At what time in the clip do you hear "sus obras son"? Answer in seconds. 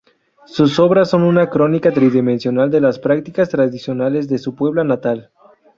0.47-1.21